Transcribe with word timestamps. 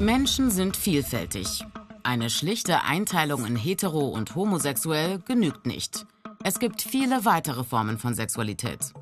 Menschen 0.00 0.52
sind 0.52 0.76
vielfältig. 0.76 1.64
Eine 2.04 2.30
schlichte 2.30 2.84
Einteilung 2.84 3.44
in 3.44 3.56
hetero 3.56 4.06
und 4.06 4.36
homosexuell 4.36 5.18
genügt 5.18 5.66
nicht. 5.66 6.06
Es 6.44 6.60
gibt 6.60 6.82
viele 6.82 7.24
weitere 7.24 7.64
Formen 7.64 7.98
von 7.98 8.14
Sexualität. 8.14 8.92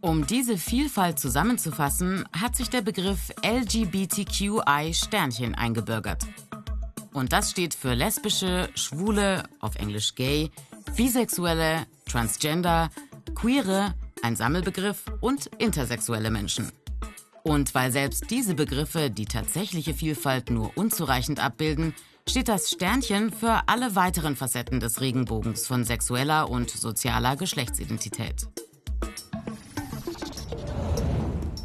Um 0.00 0.26
diese 0.28 0.56
Vielfalt 0.56 1.18
zusammenzufassen, 1.18 2.24
hat 2.32 2.54
sich 2.54 2.70
der 2.70 2.82
Begriff 2.82 3.32
LGBTQI 3.44 4.94
Sternchen 4.94 5.56
eingebürgert. 5.56 6.22
Und 7.12 7.32
das 7.32 7.50
steht 7.50 7.74
für 7.74 7.94
lesbische, 7.94 8.70
schwule, 8.76 9.42
auf 9.58 9.74
Englisch 9.74 10.14
gay, 10.14 10.52
bisexuelle, 10.96 11.86
transgender, 12.06 12.90
queere, 13.34 13.94
ein 14.22 14.36
Sammelbegriff 14.36 15.04
und 15.20 15.46
intersexuelle 15.58 16.30
Menschen. 16.30 16.70
Und 17.42 17.74
weil 17.74 17.90
selbst 17.90 18.30
diese 18.30 18.54
Begriffe 18.54 19.10
die 19.10 19.24
tatsächliche 19.24 19.94
Vielfalt 19.94 20.50
nur 20.50 20.76
unzureichend 20.76 21.42
abbilden, 21.42 21.94
steht 22.28 22.48
das 22.48 22.70
Sternchen 22.70 23.32
für 23.32 23.62
alle 23.66 23.96
weiteren 23.96 24.36
Facetten 24.36 24.80
des 24.80 25.00
Regenbogens 25.00 25.66
von 25.66 25.84
sexueller 25.84 26.50
und 26.50 26.70
sozialer 26.70 27.36
Geschlechtsidentität. 27.36 28.46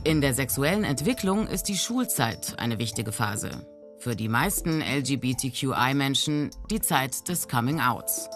In 0.04 0.22
der 0.22 0.34
sexuellen 0.34 0.84
Entwicklung 0.84 1.48
ist 1.48 1.64
die 1.64 1.78
Schulzeit 1.78 2.60
eine 2.60 2.78
wichtige 2.78 3.12
Phase. 3.12 3.66
Für 3.98 4.16
die 4.16 4.28
meisten 4.28 4.82
LGBTQI-Menschen 4.82 6.52
die 6.70 6.80
Zeit 6.80 7.28
des 7.28 7.48
Coming-Outs. 7.48 8.30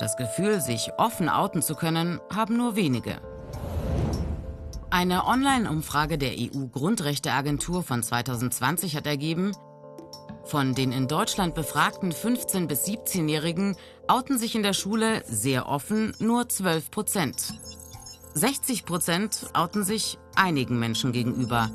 Das 0.00 0.16
Gefühl, 0.16 0.60
sich 0.60 0.90
offen 0.98 1.28
outen 1.28 1.62
zu 1.62 1.74
können, 1.74 2.20
haben 2.34 2.56
nur 2.56 2.76
wenige. 2.76 3.20
Eine 4.96 5.26
Online-Umfrage 5.26 6.16
der 6.16 6.32
EU-Grundrechteagentur 6.38 7.82
von 7.82 8.02
2020 8.02 8.96
hat 8.96 9.06
ergeben, 9.06 9.52
von 10.46 10.74
den 10.74 10.90
in 10.90 11.06
Deutschland 11.06 11.54
befragten 11.54 12.12
15- 12.12 12.66
bis 12.66 12.86
17-Jährigen 12.86 13.76
outen 14.08 14.38
sich 14.38 14.54
in 14.54 14.62
der 14.62 14.72
Schule 14.72 15.22
sehr 15.26 15.68
offen 15.68 16.14
nur 16.18 16.48
12 16.48 16.90
Prozent. 16.90 17.52
60 18.32 18.86
Prozent 18.86 19.50
outen 19.52 19.84
sich 19.84 20.16
einigen 20.34 20.78
Menschen 20.78 21.12
gegenüber 21.12 21.70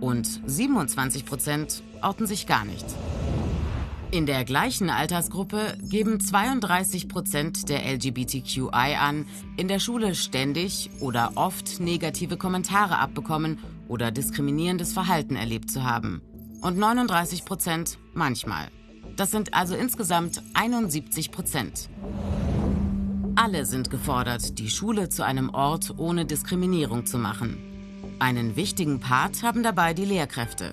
und 0.00 0.26
27 0.46 1.24
Prozent 1.24 1.84
outen 2.02 2.26
sich 2.26 2.48
gar 2.48 2.64
nicht. 2.64 2.84
In 4.12 4.24
der 4.24 4.44
gleichen 4.44 4.88
Altersgruppe 4.88 5.76
geben 5.82 6.20
32 6.20 7.08
Prozent 7.08 7.68
der 7.68 7.84
LGBTQI 7.84 8.96
an, 8.98 9.26
in 9.56 9.66
der 9.66 9.80
Schule 9.80 10.14
ständig 10.14 10.90
oder 11.00 11.32
oft 11.34 11.80
negative 11.80 12.36
Kommentare 12.36 12.98
abbekommen 12.98 13.58
oder 13.88 14.12
diskriminierendes 14.12 14.92
Verhalten 14.92 15.34
erlebt 15.34 15.70
zu 15.70 15.82
haben. 15.82 16.22
Und 16.62 16.78
39 16.78 17.44
Prozent 17.44 17.98
manchmal. 18.14 18.68
Das 19.16 19.32
sind 19.32 19.54
also 19.54 19.74
insgesamt 19.74 20.40
71 20.54 21.32
Prozent. 21.32 21.88
Alle 23.34 23.66
sind 23.66 23.90
gefordert, 23.90 24.58
die 24.58 24.70
Schule 24.70 25.08
zu 25.08 25.24
einem 25.24 25.50
Ort 25.50 25.94
ohne 25.98 26.24
Diskriminierung 26.24 27.06
zu 27.06 27.18
machen. 27.18 27.58
Einen 28.20 28.56
wichtigen 28.56 29.00
Part 29.00 29.42
haben 29.42 29.62
dabei 29.62 29.94
die 29.94 30.04
Lehrkräfte. 30.04 30.70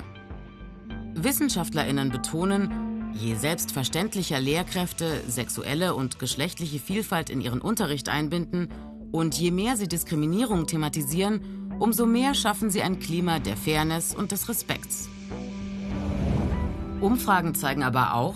Wissenschaftlerinnen 1.15 2.09
betonen, 2.09 2.92
Je 3.16 3.36
selbstverständlicher 3.36 4.39
Lehrkräfte 4.39 5.22
sexuelle 5.28 5.95
und 5.95 6.19
geschlechtliche 6.19 6.80
Vielfalt 6.80 7.30
in 7.30 7.42
ihren 7.42 7.61
Unterricht 7.61 8.09
einbinden 8.09 8.69
und 9.11 9.36
je 9.36 9.52
mehr 9.52 9.78
sie 9.78 9.88
Diskriminierung 9.88 10.66
thematisieren, 10.66 11.72
umso 11.80 12.06
mehr 12.06 12.34
schaffen 12.34 12.69
sie 12.69 12.81
ein 12.81 13.00
Klima 13.00 13.39
der 13.39 13.56
Fairness 13.56 14.16
und 14.16 14.31
des 14.31 14.50
Respekts. 14.50 15.09
Umfragen 17.02 17.53
zeigen 17.53 17.84
aber 17.84 18.16
auch, 18.16 18.36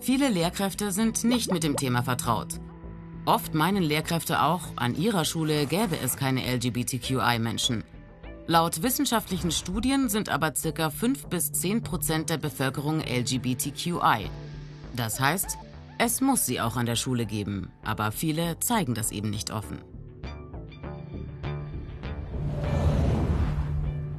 viele 0.00 0.28
Lehrkräfte 0.28 0.92
sind 0.92 1.24
nicht 1.24 1.52
mit 1.52 1.64
dem 1.64 1.76
Thema 1.76 2.02
vertraut. 2.02 2.60
Oft 3.24 3.54
meinen 3.54 3.82
Lehrkräfte 3.82 4.42
auch, 4.42 4.62
an 4.76 4.94
ihrer 4.94 5.24
Schule 5.24 5.66
gäbe 5.66 5.98
es 5.98 6.16
keine 6.16 6.42
LGBTQI-Menschen. 6.42 7.82
Laut 8.48 8.80
wissenschaftlichen 8.84 9.50
Studien 9.50 10.08
sind 10.08 10.28
aber 10.28 10.52
ca. 10.52 10.90
5 10.90 11.26
bis 11.26 11.50
10 11.50 11.82
Prozent 11.82 12.30
der 12.30 12.38
Bevölkerung 12.38 13.00
LGBTQI. 13.00 14.30
Das 14.94 15.18
heißt, 15.18 15.58
es 15.98 16.20
muss 16.20 16.46
sie 16.46 16.60
auch 16.60 16.76
an 16.76 16.86
der 16.86 16.94
Schule 16.94 17.26
geben, 17.26 17.72
aber 17.82 18.12
viele 18.12 18.60
zeigen 18.60 18.94
das 18.94 19.10
eben 19.10 19.30
nicht 19.30 19.50
offen. 19.50 19.78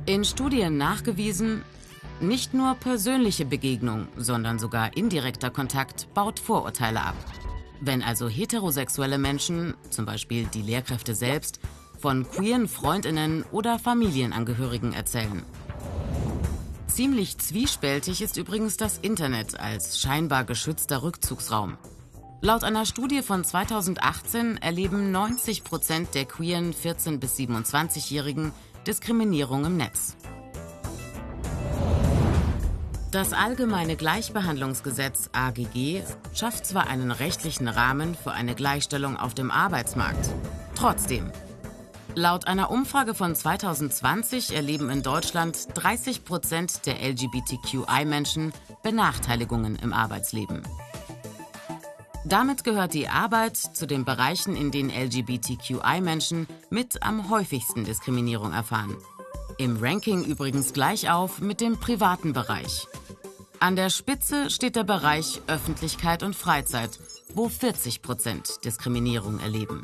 In 0.05 0.25
Studien 0.25 0.77
nachgewiesen, 0.77 1.63
nicht 2.19 2.53
nur 2.53 2.75
persönliche 2.75 3.45
Begegnung, 3.45 4.07
sondern 4.17 4.59
sogar 4.59 4.97
indirekter 4.97 5.51
Kontakt 5.51 6.13
baut 6.13 6.39
Vorurteile 6.39 7.01
ab. 7.01 7.15
Wenn 7.79 8.01
also 8.01 8.27
heterosexuelle 8.27 9.19
Menschen, 9.19 9.75
zum 9.89 10.05
Beispiel 10.05 10.47
die 10.53 10.63
Lehrkräfte 10.63 11.15
selbst, 11.15 11.59
von 11.97 12.29
queeren 12.29 12.67
Freundinnen 12.67 13.43
oder 13.51 13.79
Familienangehörigen 13.79 14.93
erzählen. 14.93 15.43
Ziemlich 16.87 17.37
zwiespältig 17.37 18.21
ist 18.21 18.37
übrigens 18.37 18.77
das 18.77 18.97
Internet 18.97 19.59
als 19.59 19.99
scheinbar 19.99 20.45
geschützter 20.45 21.03
Rückzugsraum. 21.03 21.77
Laut 22.41 22.63
einer 22.63 22.85
Studie 22.85 23.21
von 23.21 23.43
2018 23.43 24.57
erleben 24.57 25.11
90 25.11 25.63
Prozent 25.63 26.15
der 26.15 26.25
queeren 26.25 26.73
14- 26.73 27.19
bis 27.19 27.35
27-Jährigen 27.37 28.51
Diskriminierung 28.85 29.65
im 29.65 29.77
Netz. 29.77 30.15
Das 33.11 33.33
Allgemeine 33.33 33.95
Gleichbehandlungsgesetz 33.95 35.29
AGG 35.31 36.03
schafft 36.33 36.65
zwar 36.65 36.87
einen 36.87 37.11
rechtlichen 37.11 37.67
Rahmen 37.67 38.15
für 38.15 38.31
eine 38.31 38.53
Gleichstellung 38.53 39.17
auf 39.17 39.33
dem 39.33 39.49
Arbeitsmarkt. 39.49 40.29
Trotzdem, 40.75 41.31
Laut 42.17 42.47
einer 42.47 42.71
Umfrage 42.71 43.13
von 43.13 43.35
2020 43.35 44.55
erleben 44.55 44.89
in 44.89 45.03
Deutschland 45.03 45.67
30 45.75 46.25
Prozent 46.25 46.87
der 46.87 46.95
LGBTQI-Menschen 46.99 48.53
Benachteiligungen 48.81 49.75
im 49.75 49.93
Arbeitsleben. 49.93 50.63
Damit 52.25 52.63
gehört 52.63 52.95
die 52.95 53.07
Arbeit 53.07 53.55
zu 53.55 53.85
den 53.85 54.03
Bereichen, 54.03 54.55
in 54.55 54.71
denen 54.71 54.89
LGBTQI-Menschen 54.89 56.47
mit 56.71 57.03
am 57.03 57.29
häufigsten 57.29 57.85
Diskriminierung 57.85 58.51
erfahren. 58.51 58.97
Im 59.59 59.77
Ranking 59.77 60.23
übrigens 60.23 60.73
gleich 60.73 61.11
auf 61.11 61.39
mit 61.39 61.61
dem 61.61 61.79
privaten 61.79 62.33
Bereich. 62.33 62.87
An 63.59 63.75
der 63.75 63.91
Spitze 63.91 64.49
steht 64.49 64.75
der 64.75 64.85
Bereich 64.85 65.39
Öffentlichkeit 65.45 66.23
und 66.23 66.35
Freizeit, 66.35 66.97
wo 67.35 67.47
40 67.47 68.01
Prozent 68.01 68.65
Diskriminierung 68.65 69.39
erleben. 69.39 69.83